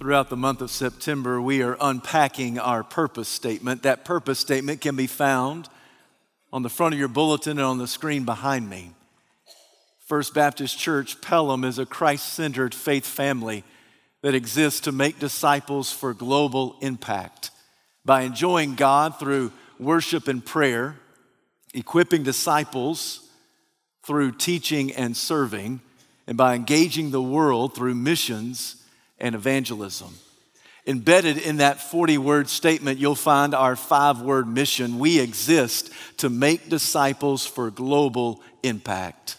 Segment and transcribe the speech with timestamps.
[0.00, 3.82] Throughout the month of September, we are unpacking our purpose statement.
[3.82, 5.68] That purpose statement can be found
[6.54, 8.92] on the front of your bulletin and on the screen behind me.
[10.06, 13.62] First Baptist Church Pelham is a Christ centered faith family
[14.22, 17.50] that exists to make disciples for global impact
[18.02, 20.96] by enjoying God through worship and prayer,
[21.74, 23.28] equipping disciples
[24.06, 25.82] through teaching and serving,
[26.26, 28.79] and by engaging the world through missions
[29.20, 30.14] and evangelism.
[30.86, 34.98] Embedded in that 40 word statement, you'll find our five word mission.
[34.98, 39.36] We exist to make disciples for global impact.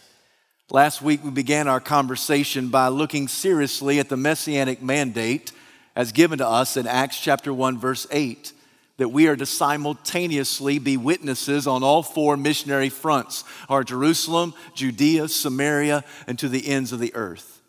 [0.70, 5.52] Last week, we began our conversation by looking seriously at the messianic mandate
[5.96, 8.54] as given to us in Acts chapter 1, verse 8
[9.02, 15.28] that we are to simultaneously be witnesses on all four missionary fronts our Jerusalem, Judea,
[15.28, 17.62] Samaria, and to the ends of the earth.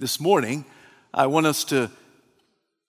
[0.00, 0.64] This morning,
[1.12, 1.90] I want us to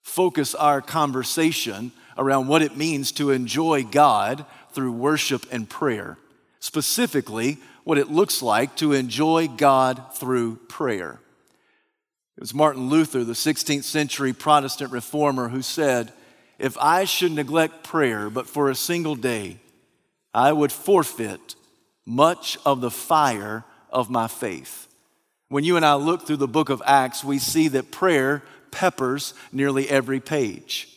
[0.02, 6.18] focus our conversation around what it means to enjoy God through worship and prayer.
[6.58, 11.20] Specifically, what it looks like to enjoy God through prayer.
[12.36, 16.12] It was Martin Luther, the 16th century Protestant reformer, who said,
[16.58, 19.58] If I should neglect prayer but for a single day,
[20.32, 21.54] I would forfeit
[22.06, 24.86] much of the fire of my faith.
[25.50, 29.34] When you and I look through the book of Acts, we see that prayer peppers
[29.50, 30.88] nearly every page.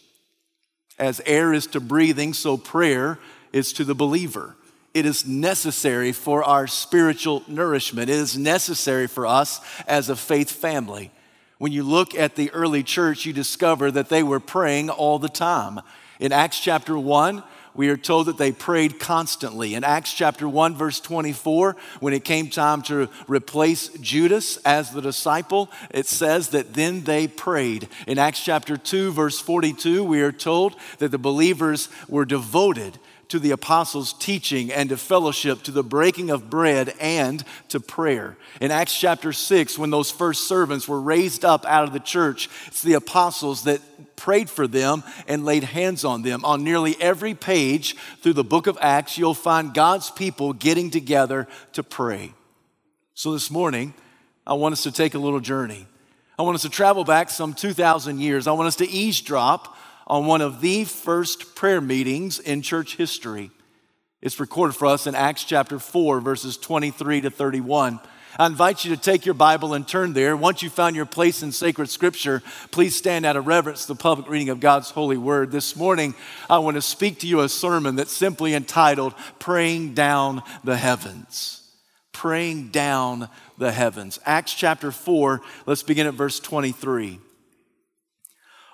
[1.00, 3.18] As air is to breathing, so prayer
[3.52, 4.56] is to the believer.
[4.94, 8.12] It is necessary for our spiritual nourishment.
[8.12, 11.10] It is necessary for us as a faith family.
[11.58, 15.30] When you look at the early church, you discover that they were praying all the
[15.30, 15.80] time.
[16.20, 17.42] In Acts chapter 1,
[17.76, 19.74] we are told that they prayed constantly.
[19.74, 25.02] In Acts chapter 1, verse 24, when it came time to replace Judas as the
[25.02, 27.88] disciple, it says that then they prayed.
[28.08, 33.00] In Acts chapter 2, verse 42, we are told that the believers were devoted
[33.34, 38.38] to the apostles' teaching and to fellowship, to the breaking of bread and to prayer.
[38.62, 42.48] In Acts chapter 6, when those first servants were raised up out of the church,
[42.68, 43.82] it's the apostles that
[44.24, 46.46] prayed for them and laid hands on them.
[46.46, 51.46] On nearly every page through the book of Acts, you'll find God's people getting together
[51.74, 52.34] to pray.
[53.16, 53.94] So this morning,
[54.48, 55.88] I want us to take a little journey.
[56.40, 58.48] I want us to travel back some 2,000 years.
[58.48, 59.76] I want us to eavesdrop
[60.08, 63.52] on one of the first prayer meetings in church history.
[64.22, 68.00] It's recorded for us in Acts chapter 4, verses 23 to 31.
[68.40, 70.36] I invite you to take your Bible and turn there.
[70.36, 74.28] Once you've found your place in sacred scripture, please stand out of reverence the public
[74.28, 75.52] reading of God's holy word.
[75.52, 76.16] This morning,
[76.50, 81.62] I want to speak to you a sermon that's simply entitled Praying Down the Heavens.
[82.12, 83.30] Praying Down
[83.60, 84.20] the Heavens.
[84.26, 87.20] Acts chapter 4, let's begin at verse 23.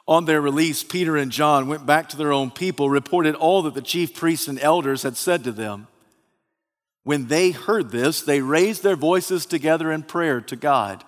[0.07, 3.73] On their release, Peter and John went back to their own people, reported all that
[3.73, 5.87] the chief priests and elders had said to them.
[7.03, 11.03] When they heard this, they raised their voices together in prayer to God.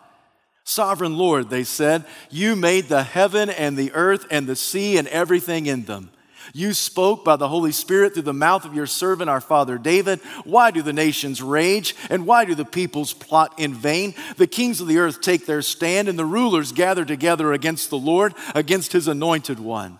[0.64, 5.08] Sovereign Lord, they said, you made the heaven and the earth and the sea and
[5.08, 6.12] everything in them.
[6.54, 10.20] You spoke by the Holy Spirit through the mouth of your servant, our father David.
[10.44, 14.16] Why do the nations rage and why do the peoples plot in vain?
[14.38, 17.98] The kings of the earth take their stand and the rulers gather together against the
[17.98, 20.00] Lord, against his anointed one.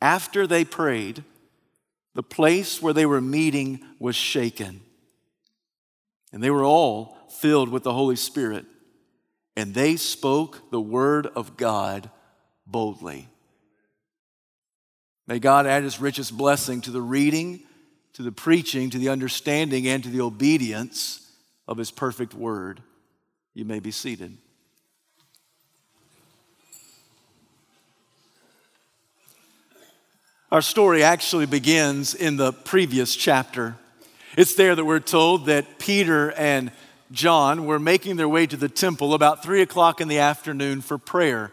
[0.00, 1.24] After they prayed,
[2.14, 4.80] the place where they were meeting was shaken.
[6.32, 8.64] And they were all filled with the Holy Spirit.
[9.56, 12.10] And they spoke the word of God
[12.66, 13.28] boldly.
[15.26, 17.60] May God add his richest blessing to the reading,
[18.14, 21.30] to the preaching, to the understanding, and to the obedience
[21.66, 22.82] of his perfect word.
[23.54, 24.38] You may be seated.
[30.50, 33.76] Our story actually begins in the previous chapter.
[34.34, 36.72] It's there that we're told that Peter and
[37.12, 40.96] John were making their way to the temple about three o'clock in the afternoon for
[40.96, 41.50] prayer.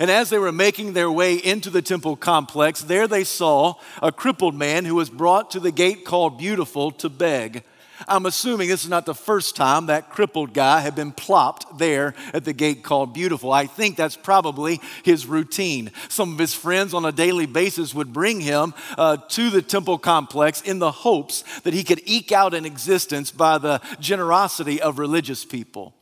[0.00, 4.10] And as they were making their way into the temple complex, there they saw a
[4.10, 7.62] crippled man who was brought to the gate called Beautiful to beg.
[8.08, 12.14] I'm assuming this is not the first time that crippled guy had been plopped there
[12.32, 13.52] at the gate called Beautiful.
[13.52, 15.90] I think that's probably his routine.
[16.08, 19.98] Some of his friends on a daily basis would bring him uh, to the temple
[19.98, 24.98] complex in the hopes that he could eke out an existence by the generosity of
[24.98, 25.94] religious people.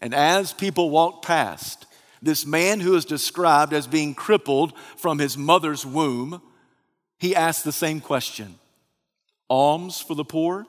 [0.00, 1.86] And as people walked past,
[2.20, 6.40] this man who is described as being crippled from his mother's womb,
[7.18, 8.58] he asked the same question
[9.48, 10.66] Alms for the poor?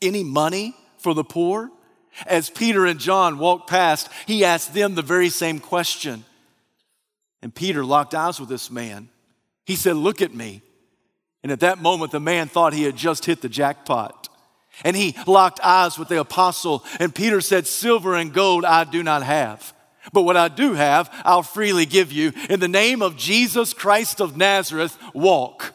[0.00, 1.70] Any money for the poor?
[2.26, 6.24] As Peter and John walked past, he asked them the very same question.
[7.42, 9.08] And Peter locked eyes with this man.
[9.64, 10.62] He said, Look at me.
[11.42, 14.28] And at that moment, the man thought he had just hit the jackpot.
[14.84, 16.84] And he locked eyes with the apostle.
[16.98, 19.72] And Peter said, Silver and gold I do not have.
[20.12, 22.32] But what I do have, I'll freely give you.
[22.48, 25.74] In the name of Jesus Christ of Nazareth, walk.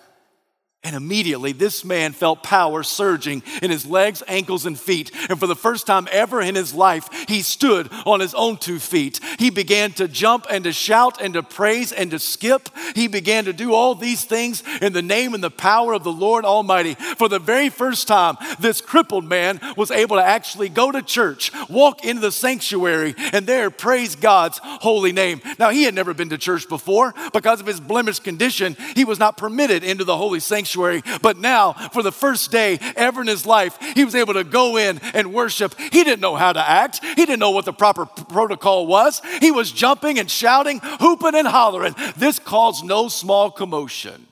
[0.85, 5.11] And immediately this man felt power surging in his legs, ankles, and feet.
[5.29, 8.79] And for the first time ever in his life, he stood on his own two
[8.79, 9.21] feet.
[9.39, 12.69] He began to jump and to shout and to praise and to skip.
[12.95, 16.11] He began to do all these things in the name and the power of the
[16.11, 16.95] Lord Almighty.
[16.95, 21.53] For the very first time, this crippled man was able to actually go to church,
[21.69, 25.41] walk into the sanctuary, and there praise God's holy name.
[25.57, 28.75] Now, he had never been to church before because of his blemished condition.
[28.95, 31.03] He was not permitted into the holy sanctuary sanctuary.
[31.21, 34.77] But now, for the first day ever in his life, he was able to go
[34.77, 35.75] in and worship.
[35.77, 39.21] He didn't know how to act, he didn't know what the proper protocol was.
[39.39, 41.95] He was jumping and shouting, hooping and hollering.
[42.17, 44.27] This caused no small commotion.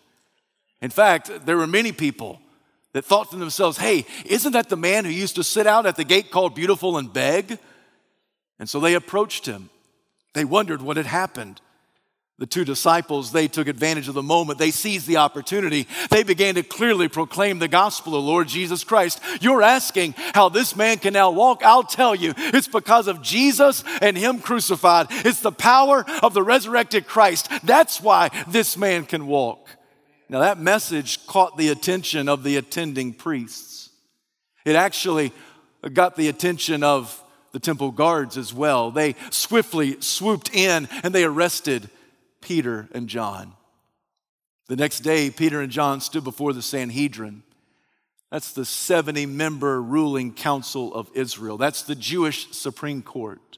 [0.82, 2.40] In fact, there were many people
[2.94, 5.96] that thought to themselves, hey, isn't that the man who used to sit out at
[5.96, 7.58] the gate called Beautiful and beg?
[8.60, 9.70] And so they approached him.
[10.34, 11.62] They wondered what had happened.
[12.42, 14.58] The two disciples, they took advantage of the moment.
[14.58, 15.88] They seized the opportunity.
[16.10, 19.22] They began to clearly proclaim the gospel of Lord Jesus Christ.
[19.42, 21.62] You're asking how this man can now walk.
[21.64, 25.06] I'll tell you, it's because of Jesus and Him crucified.
[25.12, 27.48] It's the power of the resurrected Christ.
[27.64, 29.70] That's why this man can walk.
[30.28, 33.92] Now, that message caught the attention of the attending priests.
[34.66, 35.32] It actually
[35.94, 38.90] got the attention of the temple guards as well.
[38.90, 41.88] They swiftly swooped in and they arrested
[42.42, 43.54] Peter and John.
[44.68, 47.44] The next day, Peter and John stood before the Sanhedrin.
[48.32, 51.58] That's the 70 member ruling council of Israel.
[51.58, 53.58] That's the Jewish Supreme Court.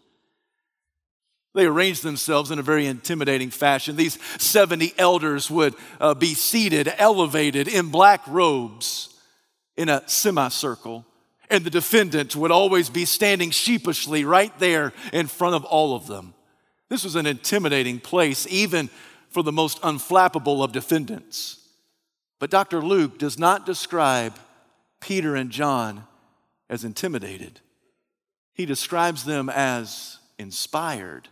[1.53, 3.95] They arranged themselves in a very intimidating fashion.
[3.95, 9.15] These 70 elders would uh, be seated, elevated in black robes
[9.77, 11.05] in a semicircle,
[11.49, 16.07] and the defendant would always be standing sheepishly right there in front of all of
[16.07, 16.33] them.
[16.89, 18.89] This was an intimidating place, even
[19.29, 21.59] for the most unflappable of defendants.
[22.39, 22.81] But Dr.
[22.81, 24.37] Luke does not describe
[24.99, 26.05] Peter and John
[26.69, 27.59] as intimidated,
[28.53, 31.27] he describes them as inspired.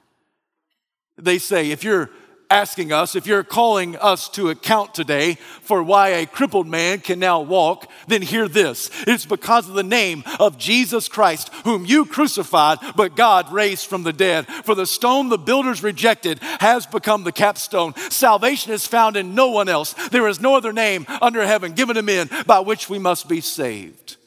[1.18, 2.10] They say, if you're
[2.52, 7.18] asking us, if you're calling us to account today for why a crippled man can
[7.18, 8.92] now walk, then hear this.
[9.08, 14.04] It's because of the name of Jesus Christ, whom you crucified, but God raised from
[14.04, 14.46] the dead.
[14.48, 17.96] For the stone the builders rejected has become the capstone.
[18.10, 19.94] Salvation is found in no one else.
[20.10, 23.42] There is no other name under heaven given to men by which we must be
[23.42, 24.18] saved.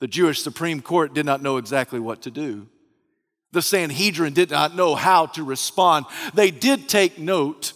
[0.00, 2.68] The Jewish Supreme Court did not know exactly what to do.
[3.52, 6.06] The Sanhedrin did not know how to respond.
[6.34, 7.72] They did take note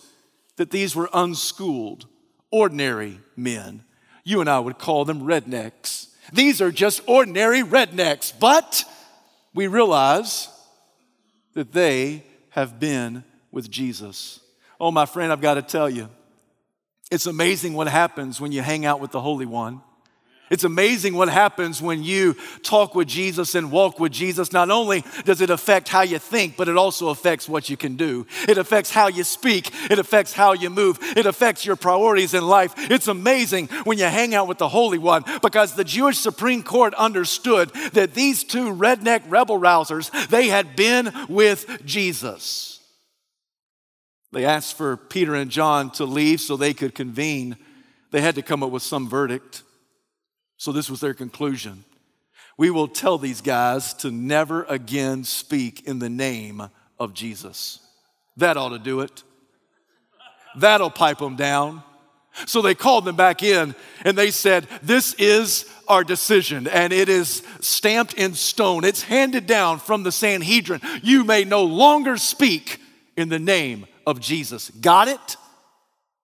[0.57, 2.07] that these were unschooled,
[2.51, 3.85] ordinary men.
[4.25, 6.09] You and I would call them rednecks.
[6.33, 8.85] These are just ordinary rednecks, but
[9.55, 10.49] we realize
[11.55, 14.41] that they have been with Jesus.
[14.79, 16.09] Oh, my friend, I've got to tell you,
[17.11, 19.83] it's amazing what happens when you hang out with the Holy One.
[20.53, 24.53] It's amazing what happens when you talk with Jesus and walk with Jesus.
[24.53, 27.97] Not only does it affect how you think, but it also affects what you can
[27.97, 28.27] do.
[28.47, 32.47] It affects how you speak, it affects how you move, it affects your priorities in
[32.47, 32.75] life.
[32.77, 36.93] It's amazing when you hang out with the Holy One because the Jewish Supreme Court
[36.97, 42.81] understood that these two redneck rebel rousers, they had been with Jesus.
[44.33, 47.57] They asked for Peter and John to leave so they could convene.
[48.11, 49.63] They had to come up with some verdict.
[50.63, 51.85] So, this was their conclusion.
[52.57, 56.63] We will tell these guys to never again speak in the name
[57.01, 57.81] of Jesus.
[58.37, 59.25] That ought to do it.
[60.57, 61.83] That'll pipe them down.
[62.47, 67.09] So they called them back in and they said, This is our decision, and it
[67.09, 68.85] is stamped in stone.
[68.85, 70.81] It's handed down from the Sanhedrin.
[71.03, 72.81] You may no longer speak
[73.17, 74.71] in the name of Jesus.
[74.71, 75.37] Got it?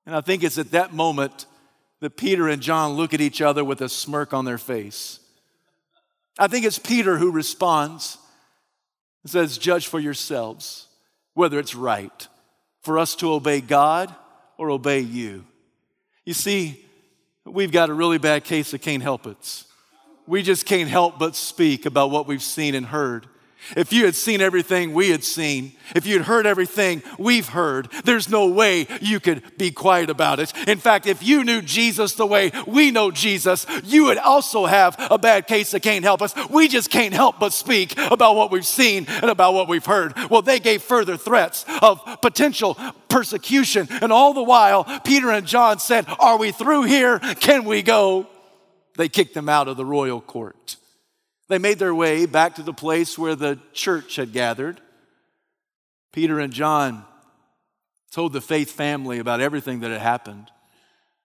[0.06, 1.46] And I think it's at that moment
[2.00, 5.20] that Peter and John look at each other with a smirk on their face.
[6.38, 8.18] I think it's Peter who responds
[9.24, 10.86] and says, Judge for yourselves
[11.34, 12.26] whether it's right
[12.80, 14.12] for us to obey God
[14.56, 15.44] or obey you.
[16.24, 16.84] You see,
[17.44, 19.64] we've got a really bad case of can't help it.
[20.26, 23.26] We just can't help but speak about what we've seen and heard.
[23.76, 27.88] If you had seen everything we had seen, if you had heard everything we've heard,
[28.04, 30.52] there's no way you could be quiet about it.
[30.66, 34.96] In fact, if you knew Jesus the way we know Jesus, you would also have
[35.10, 36.34] a bad case that can't help us.
[36.48, 40.14] We just can't help but speak about what we've seen and about what we've heard.
[40.30, 42.76] Well, they gave further threats of potential
[43.08, 47.18] persecution, and all the while, Peter and John said, Are we through here?
[47.18, 48.26] Can we go?
[48.96, 50.77] They kicked them out of the royal court.
[51.48, 54.80] They made their way back to the place where the church had gathered.
[56.12, 57.04] Peter and John
[58.10, 60.50] told the faith family about everything that had happened.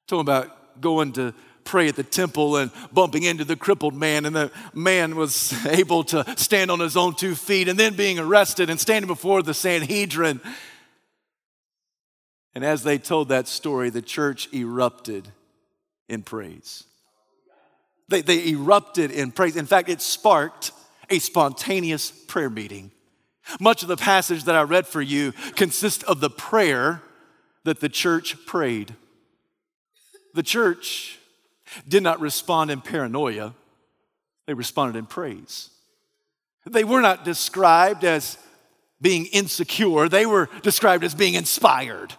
[0.08, 1.34] Told them about going to
[1.66, 6.04] pray at the temple and bumping into the crippled man, and the man was able
[6.06, 9.54] to stand on his own two feet, and then being arrested and standing before the
[9.54, 10.42] Sanhedrin.
[12.56, 15.30] And as they told that story, the church erupted
[16.08, 16.84] in praise.
[18.14, 19.56] They, they erupted in praise.
[19.56, 20.72] In fact, it sparked
[21.10, 22.92] a spontaneous prayer meeting.
[23.60, 27.02] Much of the passage that I read for you consists of the prayer
[27.64, 28.94] that the church prayed.
[30.36, 31.18] The church
[31.88, 33.56] did not respond in paranoia,
[34.46, 35.72] they responded in praise.
[36.68, 38.38] They were not described as
[39.02, 42.14] being insecure, they were described as being inspired.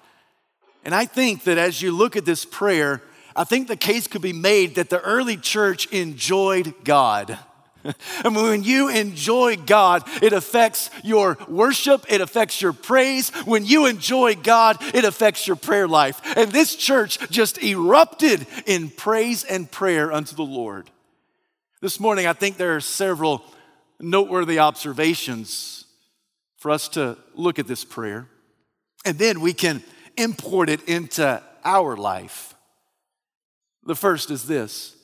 [0.84, 3.00] And I think that as you look at this prayer,
[3.36, 7.38] I think the case could be made that the early church enjoyed God.
[8.24, 13.28] And when you enjoy God, it affects your worship, it affects your praise.
[13.44, 16.20] When you enjoy God, it affects your prayer life.
[16.34, 20.90] And this church just erupted in praise and prayer unto the Lord.
[21.82, 23.44] This morning, I think there are several
[24.00, 25.84] noteworthy observations
[26.56, 28.26] for us to look at this prayer.
[29.04, 29.82] And then we can
[30.16, 32.53] import it into our life.
[33.86, 34.96] The first is this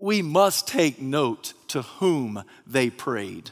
[0.00, 3.50] we must take note to whom they prayed.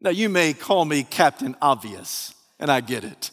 [0.00, 3.30] Now, you may call me Captain Obvious, and I get it.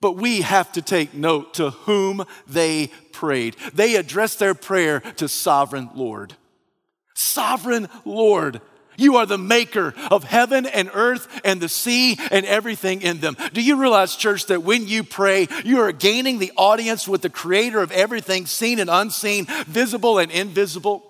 [0.00, 3.56] But we have to take note to whom they prayed.
[3.72, 6.34] They addressed their prayer to Sovereign Lord.
[7.14, 8.60] Sovereign Lord.
[8.96, 13.36] You are the maker of heaven and earth and the sea and everything in them.
[13.52, 17.30] Do you realize, church, that when you pray, you are gaining the audience with the
[17.30, 21.04] creator of everything seen and unseen, visible and invisible?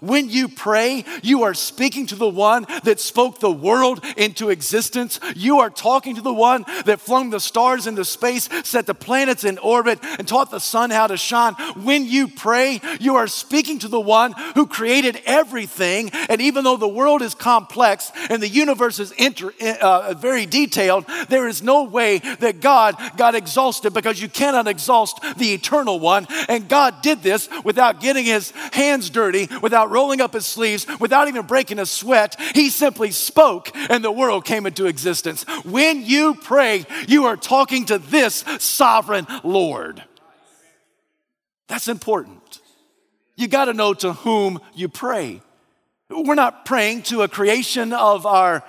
[0.00, 5.20] When you pray, you are speaking to the one that spoke the world into existence.
[5.34, 9.44] You are talking to the one that flung the stars into space, set the planets
[9.44, 11.54] in orbit, and taught the sun how to shine.
[11.76, 16.10] When you pray, you are speaking to the one who created everything.
[16.28, 21.06] And even though the world is complex and the universe is inter, uh, very detailed,
[21.28, 26.26] there is no way that God got exhausted because you cannot exhaust the eternal one.
[26.48, 30.86] And God did this without getting his hands dirty, without without rolling up his sleeves,
[30.98, 32.40] without even breaking a sweat.
[32.54, 35.44] He simply spoke and the world came into existence.
[35.66, 40.02] When you pray, you are talking to this sovereign Lord.
[41.68, 42.60] That's important.
[43.36, 45.42] You got to know to whom you pray.
[46.08, 48.64] We're not praying to a creation of our,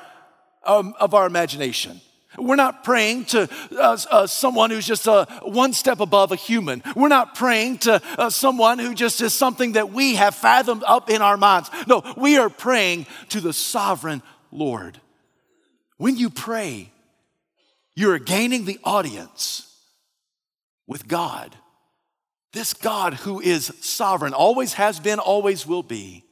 [0.66, 2.02] um, of our imagination.
[2.38, 6.84] We're not praying to uh, uh, someone who's just uh, one step above a human.
[6.96, 11.10] We're not praying to uh, someone who just is something that we have fathomed up
[11.10, 11.70] in our minds.
[11.88, 15.02] No, we are praying to the sovereign Lord.
[15.98, 16.92] When you pray,
[17.96, 19.76] you're gaining the audience
[20.86, 21.56] with God.
[22.54, 26.24] This God who is sovereign, always has been, always will be.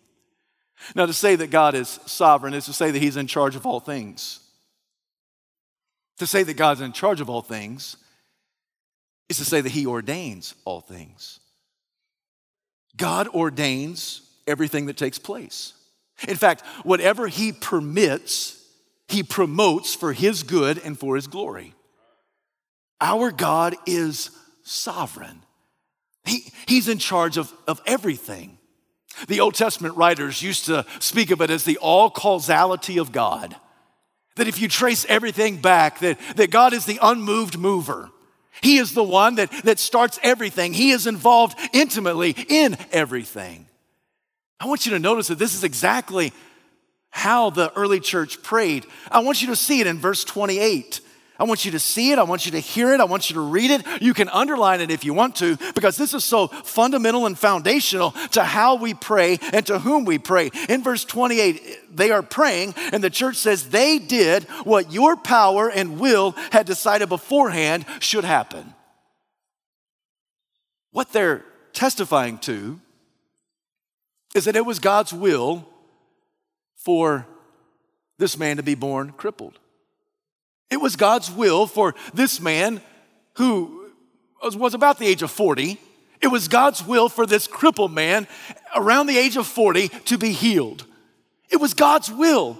[0.95, 3.65] Now, to say that God is sovereign is to say that He's in charge of
[3.65, 4.39] all things.
[6.19, 7.97] To say that God's in charge of all things
[9.29, 11.39] is to say that He ordains all things.
[12.95, 15.73] God ordains everything that takes place.
[16.27, 18.63] In fact, whatever He permits,
[19.07, 21.73] He promotes for His good and for His glory.
[23.01, 24.31] Our God is
[24.63, 25.43] sovereign,
[26.23, 28.57] he, He's in charge of, of everything.
[29.27, 33.55] The Old Testament writers used to speak of it as the all causality of God.
[34.35, 38.09] That if you trace everything back, that, that God is the unmoved mover.
[38.61, 40.73] He is the one that, that starts everything.
[40.73, 43.67] He is involved intimately in everything.
[44.59, 46.33] I want you to notice that this is exactly
[47.09, 48.85] how the early church prayed.
[49.09, 51.01] I want you to see it in verse 28.
[51.37, 52.19] I want you to see it.
[52.19, 53.01] I want you to hear it.
[53.01, 53.85] I want you to read it.
[54.01, 58.11] You can underline it if you want to, because this is so fundamental and foundational
[58.31, 60.49] to how we pray and to whom we pray.
[60.69, 65.69] In verse 28, they are praying, and the church says they did what your power
[65.69, 68.73] and will had decided beforehand should happen.
[70.91, 72.79] What they're testifying to
[74.33, 75.67] is that it was God's will
[76.77, 77.27] for
[78.17, 79.59] this man to be born crippled.
[80.75, 82.81] It was God's will for this man
[83.35, 83.91] who
[84.43, 85.79] was about the age of 40.
[86.19, 88.27] It was God's will for this crippled man
[88.75, 90.85] around the age of 40 to be healed.
[91.49, 92.59] It was God's will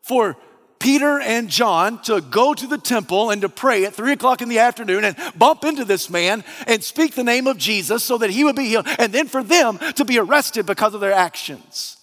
[0.00, 0.38] for
[0.78, 4.48] Peter and John to go to the temple and to pray at three o'clock in
[4.48, 8.30] the afternoon and bump into this man and speak the name of Jesus so that
[8.30, 11.98] he would be healed, and then for them to be arrested because of their actions.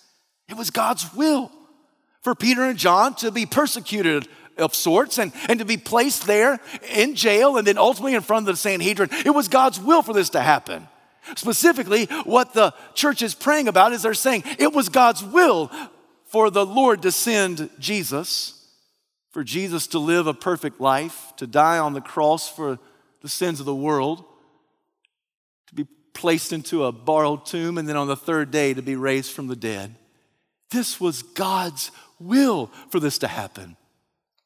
[0.48, 1.52] It was God's will
[2.22, 6.60] for Peter and John to be persecuted of sorts and, and to be placed there
[6.94, 9.10] in jail and then ultimately in front of the Sanhedrin.
[9.26, 10.88] It was God's will for this to happen.
[11.36, 15.72] Specifically, what the church is praying about is they're saying it was God's will
[16.26, 18.66] for the Lord to send Jesus,
[19.32, 22.80] for Jesus to live a perfect life, to die on the cross for
[23.22, 24.24] the sins of the world,
[25.68, 28.96] to be placed into a borrowed tomb, and then on the third day to be
[28.96, 29.96] raised from the dead.
[30.72, 33.77] This was God's will for this to happen.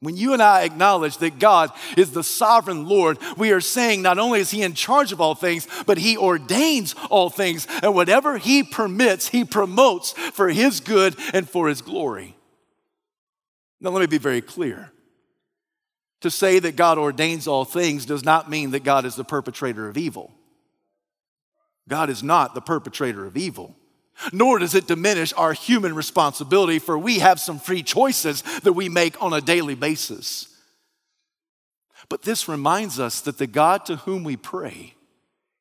[0.02, 4.18] When you and I acknowledge that God is the sovereign Lord, we are saying not
[4.18, 7.68] only is He in charge of all things, but He ordains all things.
[7.84, 12.36] And whatever He permits, He promotes for His good and for His glory.
[13.80, 14.90] Now, let me be very clear.
[16.22, 19.88] To say that God ordains all things does not mean that God is the perpetrator
[19.88, 20.32] of evil.
[21.88, 23.76] God is not the perpetrator of evil
[24.32, 28.88] nor does it diminish our human responsibility, for we have some free choices that we
[28.88, 30.48] make on a daily basis.
[32.08, 34.94] But this reminds us that the God to whom we pray,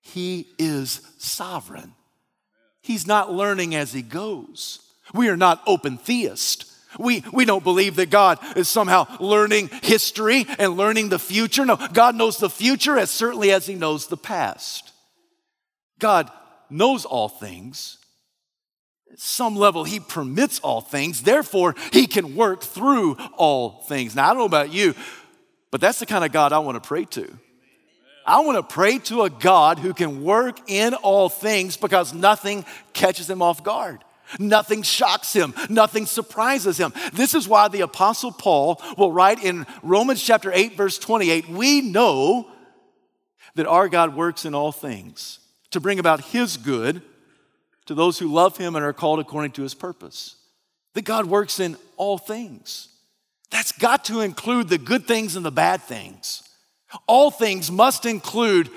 [0.01, 1.93] He is sovereign.
[2.81, 4.79] He's not learning as He goes.
[5.13, 6.67] We are not open theists.
[6.99, 11.65] We, we don't believe that God is somehow learning history and learning the future.
[11.65, 14.91] No, God knows the future as certainly as He knows the past.
[15.99, 16.29] God
[16.69, 17.97] knows all things
[19.17, 21.21] some level, He permits all things.
[21.21, 24.15] Therefore, He can work through all things.
[24.15, 24.95] Now, I don't know about you,
[25.71, 27.37] but that's the kind of God I want to pray to.
[28.25, 32.65] I want to pray to a God who can work in all things because nothing
[32.93, 34.03] catches him off guard.
[34.39, 35.53] Nothing shocks him.
[35.69, 36.93] Nothing surprises him.
[37.13, 41.81] This is why the Apostle Paul will write in Romans chapter 8, verse 28 We
[41.81, 42.47] know
[43.55, 45.39] that our God works in all things
[45.71, 47.01] to bring about his good
[47.85, 50.35] to those who love him and are called according to his purpose.
[50.93, 52.89] That God works in all things.
[53.49, 56.43] That's got to include the good things and the bad things.
[57.07, 58.69] All things must include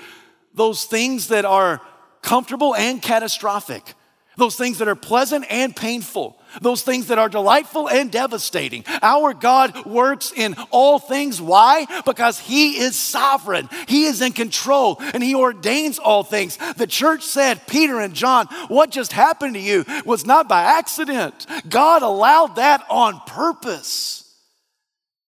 [0.53, 1.81] those things that are
[2.21, 3.93] comfortable and catastrophic,
[4.37, 8.83] those things that are pleasant and painful, those things that are delightful and devastating.
[9.01, 11.41] Our God works in all things.
[11.41, 11.85] Why?
[12.05, 16.57] Because He is sovereign, He is in control, and He ordains all things.
[16.77, 21.45] The church said, Peter and John, what just happened to you was not by accident.
[21.67, 24.35] God allowed that on purpose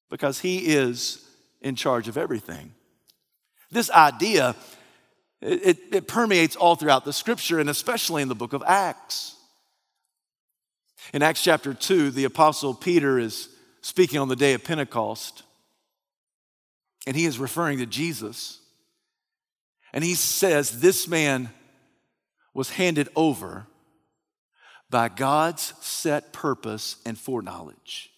[0.10, 1.24] because He is
[1.62, 2.74] in charge of everything.
[3.72, 4.56] This idea,
[5.41, 9.36] it, it, permeates all throughout the scripture and especially in the book of Acts.
[11.13, 13.50] In Acts chapter 2, the apostle Peter is
[13.82, 15.43] speaking on the day of Pentecost,
[17.06, 18.60] and he is referring to Jesus.
[19.93, 21.50] And he says, This man
[22.54, 23.67] was handed over
[24.89, 28.10] by God's set purpose and foreknowledge.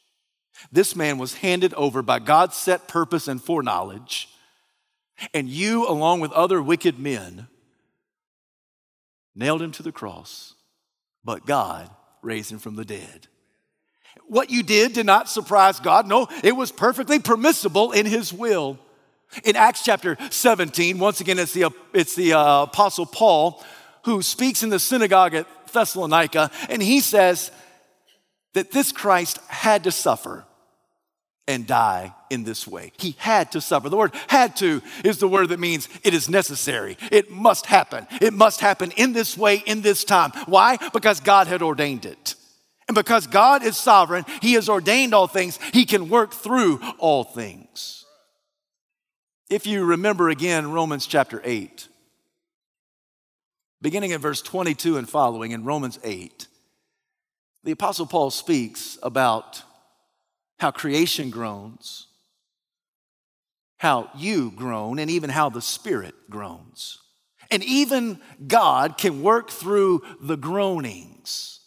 [0.71, 4.29] This man was handed over by God's set purpose and foreknowledge,
[5.33, 7.47] and you, along with other wicked men,
[9.35, 10.55] nailed him to the cross,
[11.23, 11.89] but God
[12.21, 13.27] raised him from the dead.
[14.27, 16.07] What you did did not surprise God.
[16.07, 18.77] No, it was perfectly permissible in his will.
[19.43, 23.63] In Acts chapter 17, once again, it's the, it's the uh, Apostle Paul
[24.05, 27.51] who speaks in the synagogue at Thessalonica, and he says
[28.53, 30.45] that this Christ had to suffer
[31.49, 32.91] and die in this way.
[32.99, 33.89] He had to suffer.
[33.89, 36.95] The word had to is the word that means it is necessary.
[37.11, 38.05] It must happen.
[38.21, 40.31] It must happen in this way, in this time.
[40.45, 40.77] Why?
[40.93, 42.35] Because God had ordained it.
[42.87, 47.23] And because God is sovereign, He has ordained all things, He can work through all
[47.23, 48.05] things.
[49.49, 51.87] If you remember again Romans chapter 8,
[53.81, 56.45] beginning at verse 22 and following in Romans 8,
[57.63, 59.63] the Apostle Paul speaks about
[60.59, 62.09] how creation groans
[63.79, 66.99] how you groan and even how the Spirit groans.
[67.49, 71.61] And even God can work through the groanings.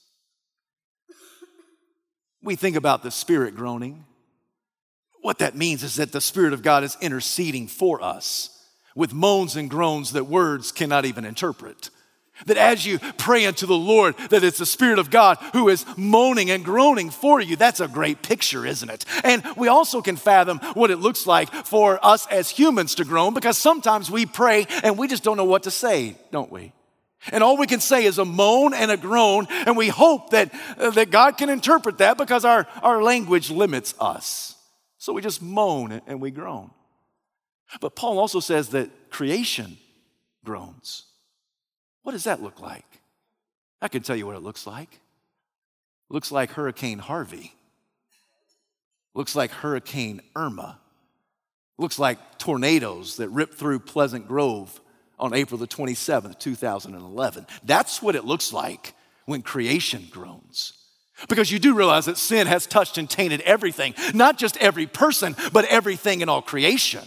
[2.42, 4.05] We think about the Spirit groaning.
[5.22, 8.50] What that means is that the Spirit of God is interceding for us
[8.94, 11.88] with moans and groans that words cannot even interpret.
[12.46, 15.85] That as you pray unto the Lord, that it's the Spirit of God who is
[15.96, 17.57] moaning and groaning for you.
[17.57, 19.05] That's a great picture, isn't it?
[19.24, 23.35] And we also can fathom what it looks like for us as humans to groan
[23.35, 26.72] because sometimes we pray and we just don't know what to say, don't we?
[27.31, 30.52] And all we can say is a moan and a groan, and we hope that,
[30.76, 34.57] uh, that God can interpret that because our, our language limits us.
[34.98, 36.70] So we just moan and we groan.
[37.81, 39.78] But Paul also says that creation
[40.44, 41.05] groans.
[42.02, 42.86] What does that look like?
[43.80, 45.00] I can tell you what it looks like.
[46.08, 47.54] Looks like Hurricane Harvey.
[49.14, 50.78] Looks like Hurricane Irma.
[51.78, 54.80] Looks like tornadoes that ripped through Pleasant Grove
[55.18, 57.46] on April the 27th, 2011.
[57.64, 58.94] That's what it looks like
[59.26, 60.74] when creation groans.
[61.28, 65.36] Because you do realize that sin has touched and tainted everything, not just every person,
[65.52, 67.06] but everything in all creation.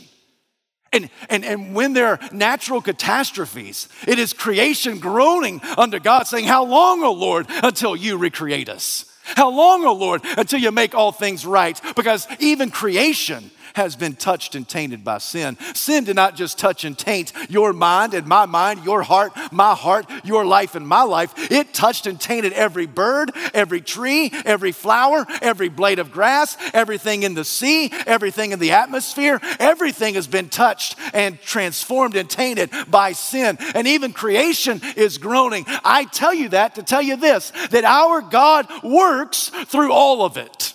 [0.91, 6.45] And, and, and when there are natural catastrophes, it is creation groaning unto God, saying,
[6.45, 9.05] How long, O Lord, until you recreate us?
[9.23, 11.79] How long, O Lord, until you make all things right?
[11.95, 15.57] Because even creation has been touched and tainted by sin.
[15.73, 19.75] Sin did not just touch and taint your mind and my mind, your heart, my
[19.75, 21.51] heart, your life and my life.
[21.51, 27.23] It touched and tainted every bird, every tree, every flower, every blade of grass, everything
[27.23, 29.39] in the sea, everything in the atmosphere.
[29.59, 33.57] Everything has been touched and transformed and tainted by sin.
[33.75, 35.65] And even creation is groaning.
[35.67, 40.37] I tell you that to tell you this that our God works through all of
[40.37, 40.74] it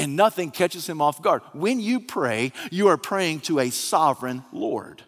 [0.00, 1.42] and nothing catches him off guard.
[1.52, 5.02] When you pray, you are praying to a sovereign Lord.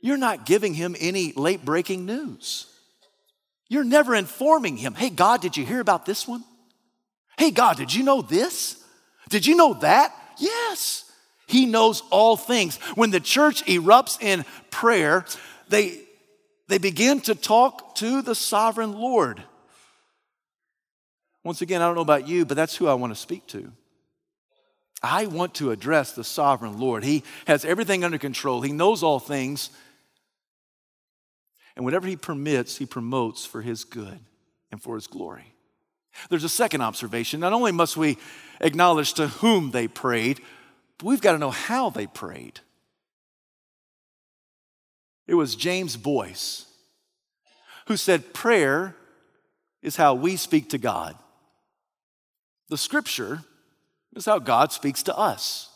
[0.00, 2.66] You're not giving him any late breaking news.
[3.68, 6.44] You're never informing him, hey, God, did you hear about this one?
[7.36, 8.80] Hey, God, did you know this?
[9.28, 10.14] Did you know that?
[10.38, 11.10] Yes.
[11.48, 12.76] He knows all things.
[12.94, 15.24] When the church erupts in prayer,
[15.68, 15.98] they,
[16.68, 19.42] they begin to talk to the sovereign Lord.
[21.46, 23.70] Once again, I don't know about you, but that's who I want to speak to.
[25.00, 27.04] I want to address the sovereign Lord.
[27.04, 29.70] He has everything under control, He knows all things.
[31.76, 34.18] And whatever He permits, He promotes for His good
[34.72, 35.54] and for His glory.
[36.30, 37.38] There's a second observation.
[37.38, 38.18] Not only must we
[38.60, 40.40] acknowledge to whom they prayed,
[40.98, 42.58] but we've got to know how they prayed.
[45.28, 46.66] It was James Boice
[47.86, 48.96] who said, Prayer
[49.80, 51.16] is how we speak to God.
[52.68, 53.42] The scripture
[54.14, 55.70] is how God speaks to us.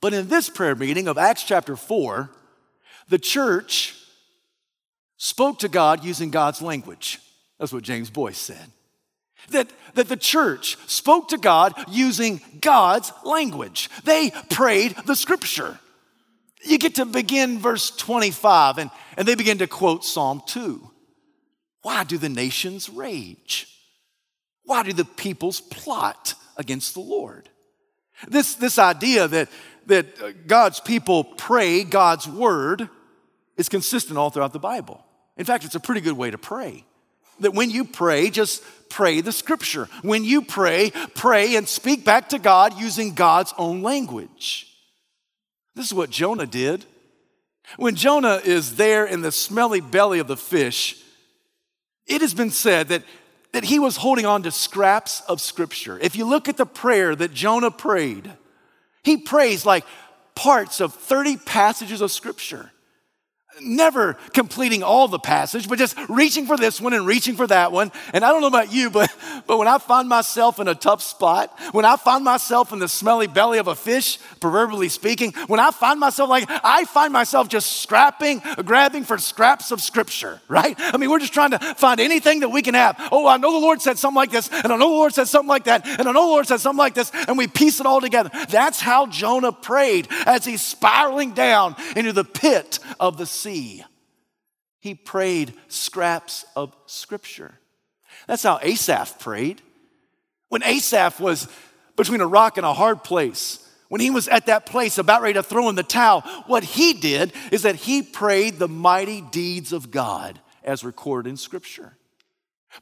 [0.00, 2.30] But in this prayer meeting of Acts chapter 4,
[3.08, 3.96] the church
[5.16, 7.20] spoke to God using God's language.
[7.58, 8.70] That's what James Boice said.
[9.50, 13.90] That, that the church spoke to God using God's language.
[14.04, 15.78] They prayed the scripture.
[16.62, 20.90] You get to begin verse 25, and, and they begin to quote Psalm 2.
[21.82, 23.73] Why do the nations rage?
[24.64, 27.48] Why do the peoples plot against the Lord?
[28.28, 29.48] This, this idea that,
[29.86, 32.88] that uh, God's people pray God's word
[33.56, 35.04] is consistent all throughout the Bible.
[35.36, 36.84] In fact, it's a pretty good way to pray.
[37.40, 39.88] That when you pray, just pray the scripture.
[40.02, 44.68] When you pray, pray and speak back to God using God's own language.
[45.74, 46.84] This is what Jonah did.
[47.76, 51.02] When Jonah is there in the smelly belly of the fish,
[52.06, 53.02] it has been said that
[53.54, 55.96] that he was holding on to scraps of scripture.
[56.00, 58.32] If you look at the prayer that Jonah prayed,
[59.04, 59.84] he prays like
[60.34, 62.72] parts of 30 passages of scripture
[63.60, 67.72] never completing all the passage, but just reaching for this one and reaching for that
[67.72, 67.92] one.
[68.12, 69.14] And I don't know about you, but,
[69.46, 72.88] but when I find myself in a tough spot, when I find myself in the
[72.88, 77.48] smelly belly of a fish, proverbially speaking, when I find myself like, I find myself
[77.48, 80.74] just scrapping, grabbing for scraps of scripture, right?
[80.78, 82.96] I mean, we're just trying to find anything that we can have.
[83.12, 85.28] Oh, I know the Lord said something like this, and I know the Lord said
[85.28, 87.80] something like that, and I know the Lord said something like this, and we piece
[87.80, 88.30] it all together.
[88.48, 93.84] That's how Jonah prayed as he's spiraling down into the pit of the sea see.
[94.80, 97.54] He prayed scraps of scripture.
[98.26, 99.62] That's how Asaph prayed.
[100.48, 101.48] When Asaph was
[101.96, 105.34] between a rock and a hard place, when he was at that place about ready
[105.34, 109.72] to throw in the towel, what he did is that he prayed the mighty deeds
[109.72, 111.96] of God as recorded in Scripture.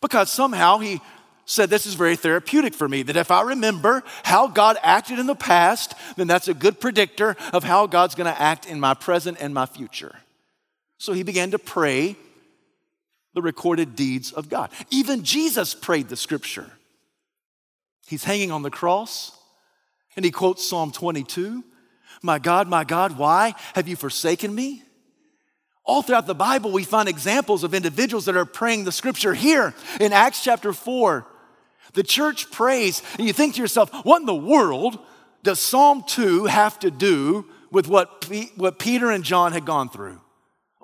[0.01, 1.01] Because somehow he
[1.45, 5.27] said this is very therapeutic for me that if I remember how God acted in
[5.27, 8.95] the past, then that's a good predictor of how God's going to act in my
[8.95, 10.22] present and my future.
[11.03, 12.15] So he began to pray
[13.35, 14.71] the recorded deeds of God.
[14.89, 16.71] Even Jesus prayed the scripture.
[18.07, 19.37] He's hanging on the cross
[20.15, 21.65] and he quotes Psalm 22
[22.23, 24.85] My God, my God, why have you forsaken me?
[25.83, 29.35] All throughout the Bible, we find examples of individuals that are praying the scripture.
[29.35, 31.27] Here in Acts chapter 4,
[31.95, 35.01] the church prays, and you think to yourself, what in the world
[35.43, 40.21] does Psalm 2 have to do with what, what Peter and John had gone through?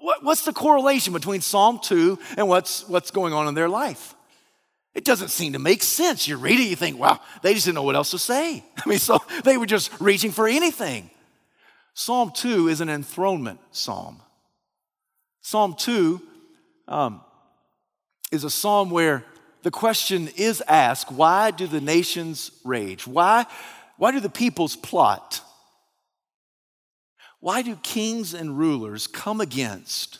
[0.00, 4.14] What, what's the correlation between Psalm 2 and what's, what's going on in their life?
[4.94, 6.26] It doesn't seem to make sense.
[6.26, 8.64] You read it, you think, wow, they just didn't know what else to say.
[8.76, 11.10] I mean, so they were just reaching for anything.
[11.94, 14.20] Psalm 2 is an enthronement psalm.
[15.42, 16.20] Psalm 2
[16.88, 17.20] um,
[18.30, 19.24] is a psalm where
[19.62, 23.06] the question is asked why do the nations rage?
[23.06, 23.46] Why,
[23.96, 25.42] why do the peoples plot?
[27.40, 30.18] Why do kings and rulers come against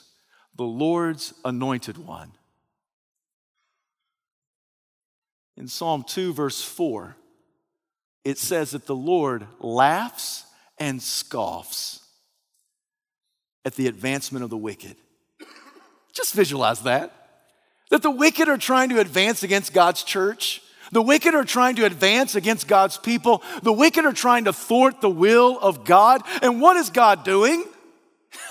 [0.57, 2.33] the Lord's anointed one?
[5.57, 7.17] In Psalm 2, verse 4,
[8.25, 10.45] it says that the Lord laughs
[10.79, 12.01] and scoffs
[13.65, 14.97] at the advancement of the wicked.
[16.13, 17.13] Just visualize that.
[17.91, 20.63] That the wicked are trying to advance against God's church.
[20.93, 23.43] The wicked are trying to advance against God's people.
[23.63, 26.23] The wicked are trying to thwart the will of God.
[26.43, 27.65] And what is God doing?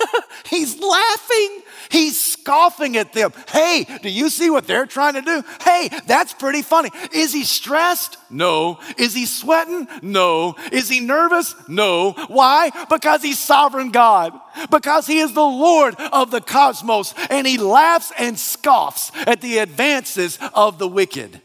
[0.46, 1.62] He's laughing.
[1.90, 3.32] He's scoffing at them.
[3.50, 5.44] Hey, do you see what they're trying to do?
[5.62, 6.90] Hey, that's pretty funny.
[7.14, 8.18] Is he stressed?
[8.30, 8.80] No.
[8.98, 9.88] Is he sweating?
[10.02, 10.56] No.
[10.72, 11.56] Is he nervous?
[11.68, 12.12] No.
[12.28, 12.72] Why?
[12.90, 14.38] Because he's sovereign God.
[14.70, 19.60] Because he is the Lord of the cosmos and he laughs and scoffs at the
[19.60, 21.42] advances of the wicked.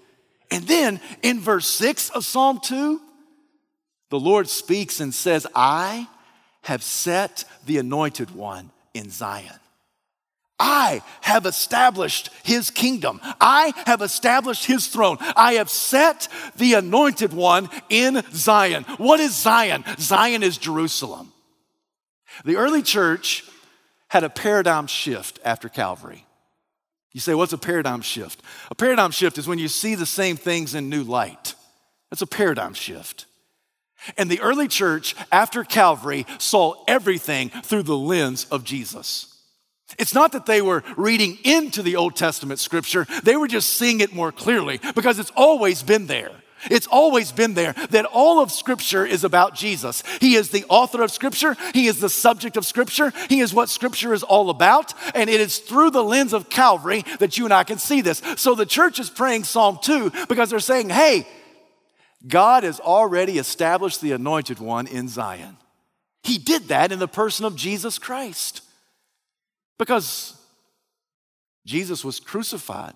[0.53, 3.01] And then in verse 6 of Psalm 2,
[4.11, 6.07] the Lord speaks and says, I
[6.65, 9.59] have set the anointed one in Zion.
[10.61, 13.19] I have established his kingdom.
[13.41, 15.17] I have established his throne.
[15.35, 18.85] I have set the anointed one in Zion.
[18.99, 19.85] What is Zion?
[19.99, 21.33] Zion is Jerusalem.
[22.45, 23.45] The early church
[24.09, 26.27] had a paradigm shift after Calvary.
[27.13, 28.43] You say, what's a paradigm shift?
[28.71, 31.55] A paradigm shift is when you see the same things in new light.
[32.11, 33.27] That's a paradigm shift.
[34.17, 39.29] And the early church, after Calvary, saw everything through the lens of Jesus.
[39.99, 44.01] It's not that they were reading into the Old Testament scripture, they were just seeing
[44.01, 46.33] it more clearly because it's always been there.
[46.71, 50.03] It's always been there that all of Scripture is about Jesus.
[50.21, 53.69] He is the author of Scripture, He is the subject of Scripture, He is what
[53.69, 57.55] Scripture is all about, and it is through the lens of Calvary that you and
[57.55, 58.23] I can see this.
[58.37, 61.27] So the church is praying Psalm 2 because they're saying, hey,
[62.27, 65.57] God has already established the anointed one in Zion.
[66.23, 68.63] He did that in the person of Jesus Christ.
[69.79, 70.35] Because
[71.67, 72.95] Jesus was crucified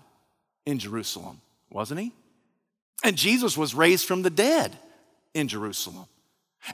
[0.65, 2.13] in Jerusalem, wasn't he?
[3.05, 4.77] And Jesus was raised from the dead
[5.35, 6.07] in Jerusalem.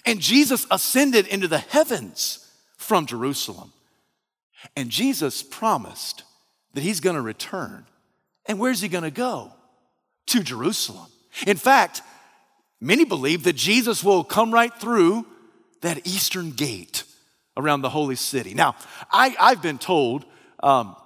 [0.06, 3.72] And Jesus ascended into the heavens from Jerusalem.
[4.76, 6.24] And Jesus promised
[6.74, 7.86] that he's going to return.
[8.46, 9.52] And where's he going to go?
[10.28, 11.06] To Jerusalem.
[11.46, 12.02] In fact,
[12.80, 15.26] many believe that Jesus will come right through
[15.80, 17.04] that eastern gate
[17.56, 18.54] around the holy city.
[18.54, 18.76] Now,
[19.10, 20.24] I, have been told
[20.62, 20.96] um,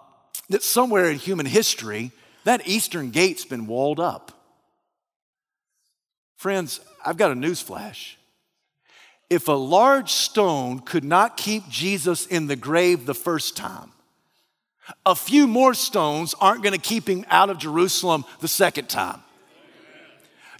[0.50, 2.12] that somewhere in human history,
[2.44, 4.32] that eastern gate's been walled up.
[6.36, 8.18] Friends, I've got a news flash.
[9.28, 13.90] If a large stone could not keep Jesus in the grave the first time,
[15.04, 19.20] a few more stones aren't going to keep him out of Jerusalem the second time.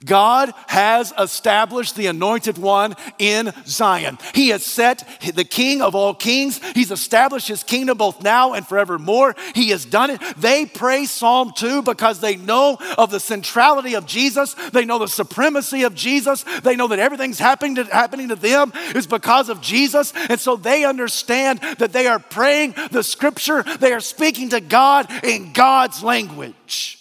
[0.04, 4.18] God has established the anointed one in Zion.
[4.34, 6.60] He has set the king of all kings.
[6.74, 9.34] He's established his kingdom both now and forevermore.
[9.54, 10.20] He has done it.
[10.36, 14.54] They pray Psalm 2 because they know of the centrality of Jesus.
[14.72, 16.44] They know the supremacy of Jesus.
[16.62, 20.12] They know that everything's happening to, happening to them is because of Jesus.
[20.28, 23.62] And so they understand that they are praying the scripture.
[23.62, 26.98] They are speaking to God in God's language.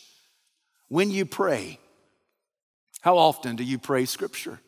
[0.88, 1.79] When you pray,
[3.05, 4.59] how often do you pray scripture?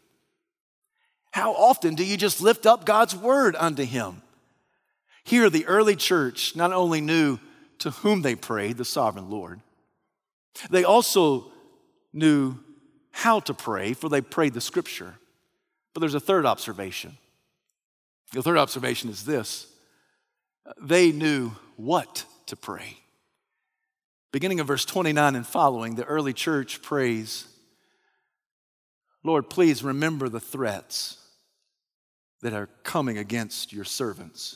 [1.31, 4.21] How often do you just lift up God's word unto him?
[5.23, 7.39] Here, the early church not only knew
[7.79, 9.59] to whom they prayed, the sovereign Lord,
[10.69, 11.51] they also
[12.13, 12.59] knew
[13.09, 15.15] how to pray, for they prayed the scripture.
[15.95, 17.17] But there's a third observation.
[18.33, 19.65] The third observation is this
[20.79, 22.99] they knew what to pray.
[24.31, 27.47] Beginning of verse 29 and following, the early church prays,
[29.27, 31.17] Lord, please remember the threats
[32.41, 34.55] that are coming against your servants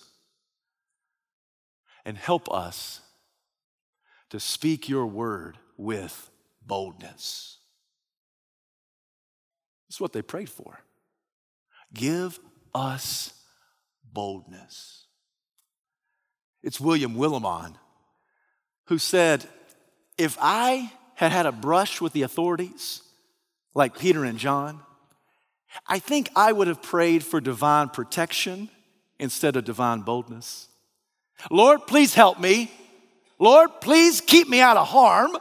[2.06, 3.02] and help us
[4.30, 6.30] to speak your word with
[6.66, 7.58] boldness.
[9.90, 10.80] That's what they prayed for.
[11.94, 12.40] Give
[12.74, 13.34] us
[14.14, 15.06] boldness.
[16.64, 17.76] It's William Willimon
[18.86, 19.44] who said,
[20.18, 23.02] If I had had a brush with the authorities,
[23.74, 24.82] like Peter and John,
[25.88, 28.70] I think I would have prayed for divine protection
[29.20, 30.68] instead of divine boldness.
[31.50, 32.72] Lord, please help me.
[33.40, 35.36] Lord, please keep me out of harm.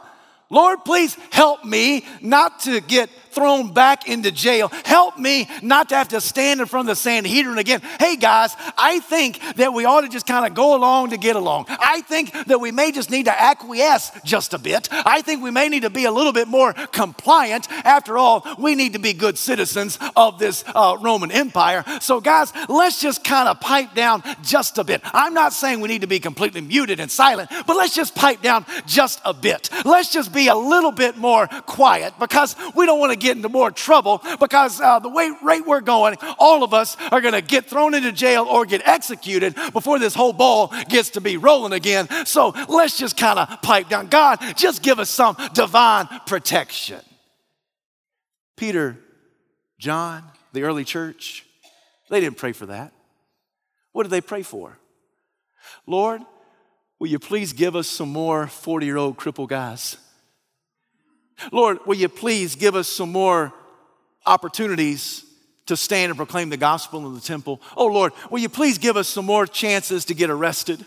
[0.49, 4.69] Lord, please help me not to get thrown back into jail.
[4.85, 7.81] Help me not to have to stand in front of the Sanhedrin again.
[7.99, 11.35] Hey guys, I think that we ought to just kind of go along to get
[11.35, 11.65] along.
[11.69, 14.89] I think that we may just need to acquiesce just a bit.
[14.91, 17.67] I think we may need to be a little bit more compliant.
[17.85, 21.83] After all, we need to be good citizens of this uh, Roman Empire.
[22.01, 25.01] So, guys, let's just kind of pipe down just a bit.
[25.05, 28.41] I'm not saying we need to be completely muted and silent, but let's just pipe
[28.41, 29.69] down just a bit.
[29.85, 33.49] Let's just be a little bit more quiet because we don't want to get into
[33.49, 37.41] more trouble because uh, the way rate we're going, all of us are going to
[37.41, 41.73] get thrown into jail or get executed before this whole ball gets to be rolling
[41.73, 42.07] again.
[42.25, 44.07] So let's just kind of pipe down.
[44.07, 46.99] God, just give us some divine protection.
[48.57, 48.97] Peter,
[49.79, 51.45] John, the early church,
[52.09, 52.91] they didn't pray for that.
[53.93, 54.77] What did they pray for?
[55.87, 56.21] Lord,
[56.99, 59.97] will you please give us some more 40 year old cripple guys?
[61.51, 63.53] Lord, will you please give us some more
[64.25, 65.25] opportunities
[65.67, 67.61] to stand and proclaim the gospel in the temple?
[67.75, 70.85] Oh, Lord, will you please give us some more chances to get arrested?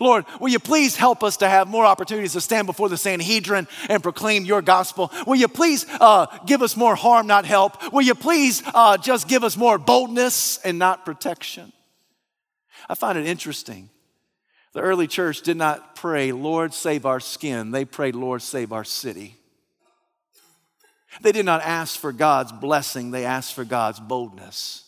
[0.00, 3.68] Lord, will you please help us to have more opportunities to stand before the Sanhedrin
[3.88, 5.12] and proclaim your gospel?
[5.26, 7.92] Will you please uh, give us more harm, not help?
[7.92, 11.72] Will you please uh, just give us more boldness and not protection?
[12.88, 13.90] I find it interesting.
[14.72, 17.70] The early church did not pray, Lord, save our skin.
[17.70, 19.36] They prayed, Lord, save our city.
[21.20, 24.84] They did not ask for God's blessing, they asked for God's boldness.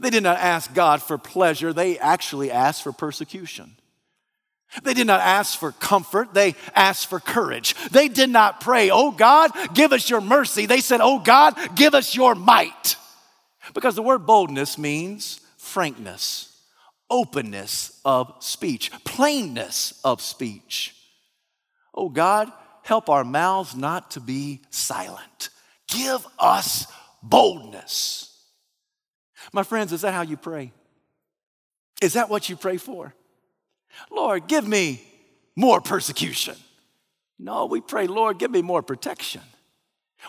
[0.00, 3.76] They did not ask God for pleasure, they actually asked for persecution.
[4.82, 7.74] They did not ask for comfort, they asked for courage.
[7.90, 10.66] They did not pray, Oh God, give us your mercy.
[10.66, 12.96] They said, Oh God, give us your might.
[13.74, 16.52] Because the word boldness means frankness,
[17.10, 20.94] openness of speech, plainness of speech.
[21.94, 22.50] Oh God,
[22.86, 25.50] help our mouths not to be silent.
[25.88, 26.86] Give us
[27.20, 28.32] boldness.
[29.52, 30.72] My friends, is that how you pray?
[32.00, 33.12] Is that what you pray for?
[34.10, 35.02] Lord, give me
[35.56, 36.54] more persecution.
[37.40, 39.42] No, we pray, Lord, give me more protection.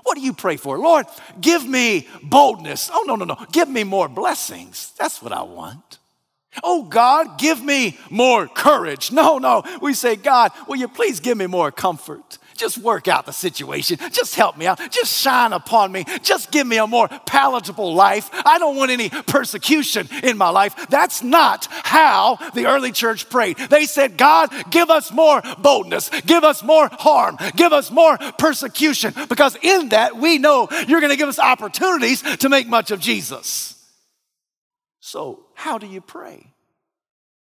[0.02, 0.80] What do you pray for?
[0.80, 1.06] Lord,
[1.40, 2.90] give me boldness.
[2.92, 3.38] Oh, no, no, no.
[3.52, 4.94] Give me more blessings.
[4.98, 6.00] That's what I want.
[6.64, 9.12] Oh, God, give me more courage.
[9.12, 9.64] No, no.
[9.82, 12.40] We say, God, will you please give me more comfort?
[12.58, 13.98] Just work out the situation.
[14.12, 14.80] Just help me out.
[14.92, 16.06] Just shine upon me.
[16.22, 18.30] Just give me a more palatable life.
[18.34, 20.88] I don't want any persecution in my life.
[20.90, 23.58] That's not how the early church prayed.
[23.58, 26.10] They said, God, give us more boldness.
[26.26, 27.38] Give us more harm.
[27.56, 29.14] Give us more persecution.
[29.30, 33.00] Because in that, we know you're going to give us opportunities to make much of
[33.00, 33.76] Jesus.
[35.00, 36.54] So, how do you pray?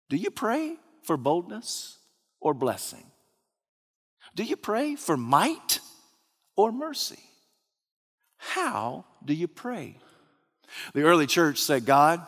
[0.09, 1.99] Do you pray for boldness
[2.41, 3.05] or blessing?
[4.37, 5.81] Do you pray for might
[6.57, 7.19] or mercy?
[8.37, 9.97] How do you pray?
[10.93, 12.25] The early church said, God,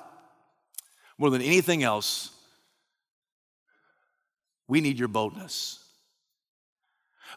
[1.19, 2.31] more than anything else,
[4.67, 5.85] we need your boldness.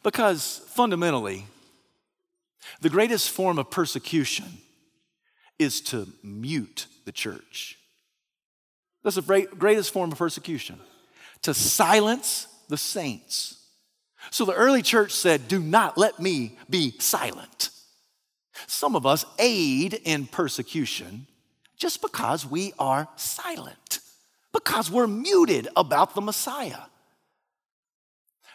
[0.03, 1.45] Because fundamentally,
[2.79, 4.45] the greatest form of persecution
[5.59, 7.77] is to mute the church.
[9.03, 10.79] That's the greatest form of persecution,
[11.41, 13.60] to silence the saints.
[14.29, 17.69] So the early church said, Do not let me be silent.
[18.67, 21.27] Some of us aid in persecution
[21.77, 23.99] just because we are silent,
[24.53, 26.81] because we're muted about the Messiah.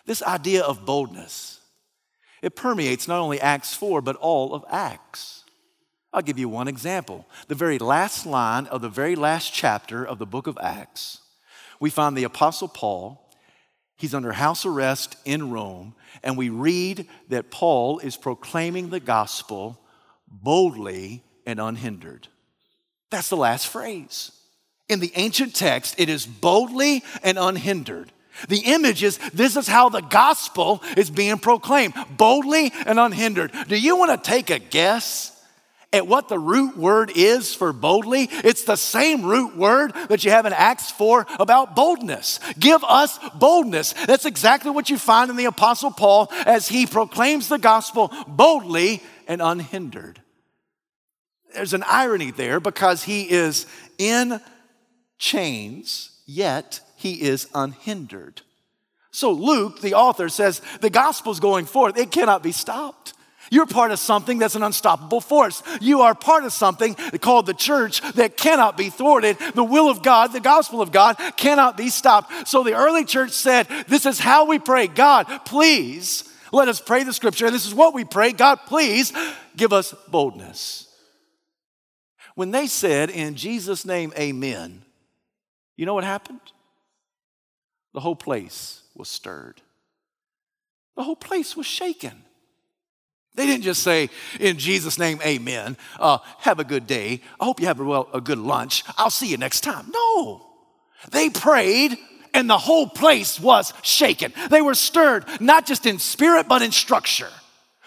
[0.07, 1.61] This idea of boldness,
[2.41, 5.43] it permeates not only Acts 4, but all of Acts.
[6.13, 7.27] I'll give you one example.
[7.49, 11.19] The very last line of the very last chapter of the book of Acts,
[11.81, 13.26] we find the Apostle Paul
[13.97, 19.81] He's under house arrest in Rome, and we read that Paul is proclaiming the gospel
[20.29, 22.29] boldly and unhindered.
[23.11, 24.33] That's the last phrase.
[24.89, 28.13] In the ancient text, it is boldly and unhindered.
[28.49, 33.53] The image is this is how the gospel is being proclaimed boldly and unhindered.
[33.69, 35.33] Do you want to take a guess
[35.97, 38.29] at what the root word is for boldly?
[38.31, 42.39] It's the same root word that you have in Acts 4 about boldness.
[42.59, 43.93] Give us boldness.
[44.07, 49.03] That's exactly what you find in the Apostle Paul as he proclaims the gospel boldly
[49.27, 50.21] and unhindered.
[51.55, 53.67] There's an irony there because he is
[53.99, 54.41] in
[55.19, 58.43] chains, yet he is unhindered.
[59.11, 63.15] So Luke, the author, says the gospel's going forth, it cannot be stopped.
[63.51, 65.63] You're part of something that's an unstoppable force.
[65.81, 69.39] You are part of something called the church that cannot be thwarted.
[69.55, 72.49] The will of God, the gospel of God, cannot be stopped.
[72.49, 74.87] So the early church said, This is how we pray.
[74.87, 77.47] God, please let us pray the scripture.
[77.47, 78.33] And this is what we pray.
[78.33, 79.13] God, please
[79.57, 80.89] give us boldness.
[82.35, 84.83] When they said, In Jesus' name, amen,
[85.77, 86.41] you know what happened?
[87.95, 89.63] The whole place was stirred,
[90.97, 92.23] the whole place was shaken.
[93.37, 94.09] They didn't just say,
[94.41, 95.77] in Jesus' name, amen.
[96.01, 97.21] Uh, have a good day.
[97.39, 98.83] I hope you have a, well, a good lunch.
[98.97, 99.87] I'll see you next time.
[99.93, 100.43] No.
[101.11, 101.97] They prayed
[102.35, 104.33] and the whole place was shaken.
[104.51, 107.31] They were stirred, not just in spirit, but in structure.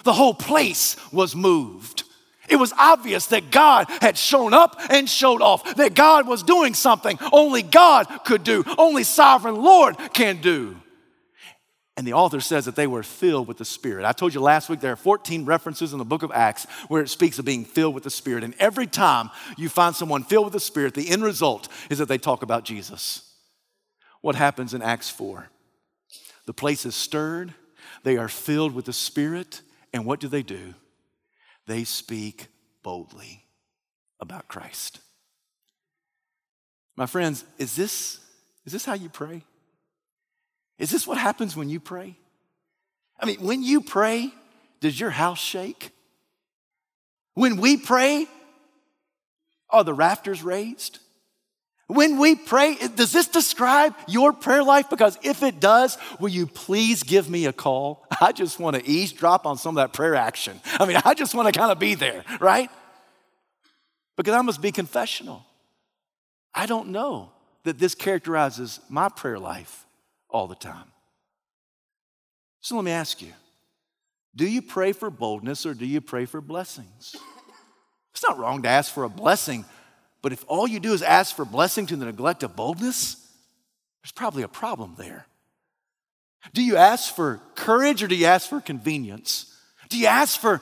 [0.04, 2.04] The whole place was moved.
[2.48, 6.74] It was obvious that God had shown up and showed off, that God was doing
[6.74, 10.76] something only God could do, only sovereign Lord can do.
[12.00, 14.06] And the author says that they were filled with the Spirit.
[14.06, 17.02] I told you last week there are 14 references in the book of Acts where
[17.02, 18.46] it speaks of being filled with the Spirit.
[18.46, 22.08] And every time you find someone filled with the Spirit, the end result is that
[22.08, 23.34] they talk about Jesus.
[24.22, 25.50] What happens in Acts 4?
[26.46, 27.54] The place is stirred,
[28.04, 30.74] they are filled with the Spirit, and what do they do?
[31.70, 32.48] they speak
[32.82, 33.46] boldly
[34.20, 35.00] about Christ.
[36.98, 38.20] My friends, is this,
[38.66, 39.44] is this how you pray?
[40.80, 42.16] Is this what happens when you pray?
[43.20, 44.34] I mean, when you pray,
[44.80, 45.92] does your house shake?
[47.34, 48.28] When we pray,
[49.70, 51.00] are the rafters raised?
[51.88, 54.90] When we pray, does this describe your prayer life?
[54.90, 58.06] Because if it does, will you please give me a call?
[58.22, 60.62] I just want to eavesdrop on some of that prayer action.
[60.80, 62.70] I mean, I just want to kind of be there, right?
[64.16, 65.46] Because I must be confessional.
[66.54, 67.32] I don't know
[67.64, 69.86] that this characterizes my prayer life
[70.30, 70.92] all the time.
[72.62, 73.34] So let me ask you
[74.36, 77.16] do you pray for boldness or do you pray for blessings?
[78.12, 79.66] It's not wrong to ask for a blessing
[80.22, 83.16] but if all you do is ask for blessing to the neglect of boldness,
[84.04, 85.26] there's probably a problem there.
[86.54, 89.54] Do you ask for courage or do you ask for convenience?
[89.90, 90.62] Do you ask for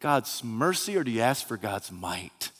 [0.00, 2.50] God's mercy or do you ask for God's might?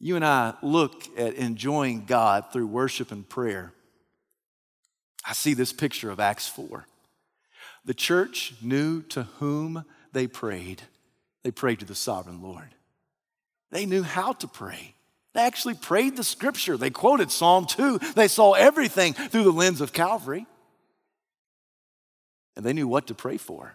[0.00, 3.72] You and I look at enjoying God through worship and prayer.
[5.26, 6.86] I see this picture of Acts 4.
[7.84, 10.82] The church knew to whom they prayed.
[11.42, 12.74] They prayed to the sovereign Lord.
[13.70, 14.94] They knew how to pray.
[15.34, 16.76] They actually prayed the scripture.
[16.76, 17.98] They quoted Psalm 2.
[18.14, 20.46] They saw everything through the lens of Calvary.
[22.56, 23.74] And they knew what to pray for.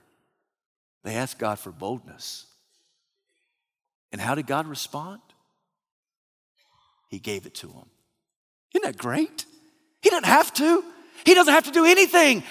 [1.04, 2.46] They asked God for boldness.
[4.12, 5.22] And how did God respond?
[7.10, 7.90] He gave it to him.
[8.74, 9.46] Isn't that great?
[10.02, 10.84] He didn't have to.
[11.26, 12.44] He doesn't have to do anything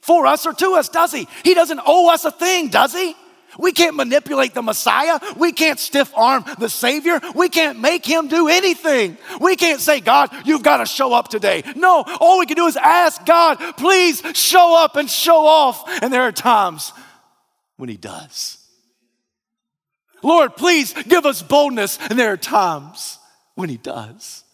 [0.00, 1.28] for us or to us, does he?
[1.44, 3.14] He doesn't owe us a thing, does he?
[3.58, 5.18] We can't manipulate the Messiah.
[5.36, 7.20] We can't stiff arm the Savior.
[7.34, 9.16] We can't make him do anything.
[9.40, 11.62] We can't say, God, you've got to show up today.
[11.74, 15.84] No, all we can do is ask God, please show up and show off.
[16.02, 16.92] And there are times
[17.76, 18.58] when he does.
[20.22, 21.98] Lord, please give us boldness.
[22.10, 23.15] And there are times
[23.56, 24.44] when he does.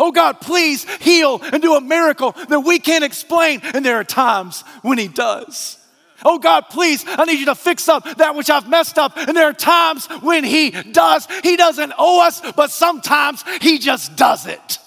[0.00, 3.60] Oh God, please heal and do a miracle that we can't explain.
[3.62, 5.78] And there are times when he does.
[6.24, 9.16] Oh God, please, I need you to fix up that which I've messed up.
[9.16, 11.26] And there are times when He does.
[11.42, 14.78] He doesn't owe us, but sometimes He just does it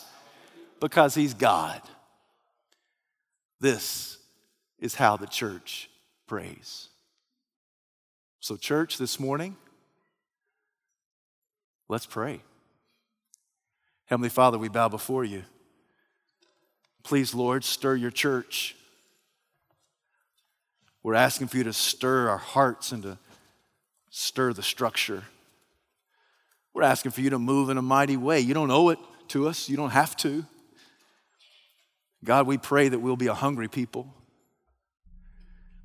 [0.80, 1.82] because He's God.
[3.60, 4.18] This
[4.80, 5.90] is how the church
[6.28, 6.90] prays.
[8.40, 9.56] So, church, this morning,
[11.90, 12.42] let's pray.
[14.06, 15.43] Heavenly Father, we bow before you.
[17.03, 18.76] Please, Lord, stir your church.
[21.03, 23.18] We're asking for you to stir our hearts and to
[24.10, 25.24] stir the structure.
[26.74, 28.39] We're asking for you to move in a mighty way.
[28.39, 28.99] You don't owe it
[29.30, 30.45] to us, you don't have to.
[32.24, 34.14] God, we pray that we'll be a hungry people.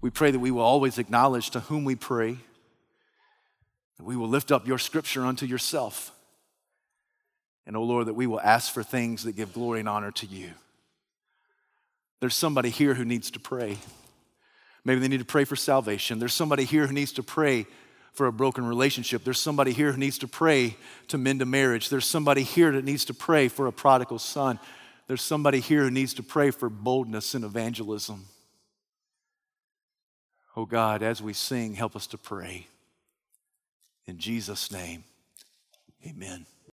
[0.01, 2.39] We pray that we will always acknowledge to whom we pray,
[3.99, 6.13] that we will lift up your scripture unto yourself.
[7.67, 10.27] And, oh Lord, that we will ask for things that give glory and honor to
[10.27, 10.51] you.
[12.21, 13.79] There's somebody here who needs to pray.
[14.85, 16.19] Maybe they need to pray for salvation.
[16.19, 17.67] There's somebody here who needs to pray
[18.13, 19.25] for a broken relationship.
[19.25, 20.77] There's somebody here who needs to pray
[21.09, 21.89] to mend a marriage.
[21.89, 24.59] There's somebody here that needs to pray for a prodigal son.
[25.07, 28.27] There's somebody here who needs to pray for boldness in evangelism.
[30.57, 32.67] Oh God, as we sing, help us to pray.
[34.07, 35.05] In Jesus' name,
[36.07, 36.47] amen.